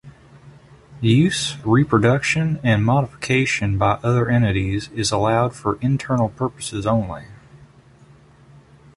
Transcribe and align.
Use, 1.01 1.57
reproduction 1.63 2.59
and 2.63 2.83
modification 2.83 3.77
by 3.77 3.99
other 4.01 4.31
entities 4.31 4.89
is 4.95 5.11
allowed 5.11 5.53
for 5.53 5.77
internal 5.79 6.29
purposes 6.29 6.87
only. 6.87 7.27